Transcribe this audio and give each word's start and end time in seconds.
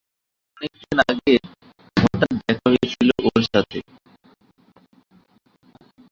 অনেকদিন 0.57 0.97
আগে 1.05 1.33
হঠাৎ 1.97 2.31
দেখা 2.39 2.65
হয়েছিল 2.65 3.09
ওর 3.27 3.41
সাথে। 3.51 3.79